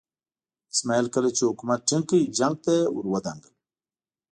[0.73, 3.53] اسماعیل کله چې حکومت ټینګ کړ جنګ ته ور ودانګل.